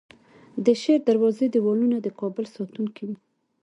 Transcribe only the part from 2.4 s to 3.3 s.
ساتونکي وو